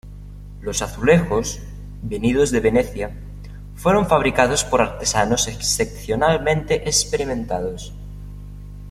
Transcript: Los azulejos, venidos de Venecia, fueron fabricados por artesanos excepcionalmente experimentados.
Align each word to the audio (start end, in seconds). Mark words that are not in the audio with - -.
Los 0.61 0.81
azulejos, 0.81 1.59
venidos 2.01 2.49
de 2.49 2.59
Venecia, 2.59 3.15
fueron 3.75 4.07
fabricados 4.07 4.63
por 4.63 4.81
artesanos 4.81 5.47
excepcionalmente 5.47 6.89
experimentados. 6.89 7.93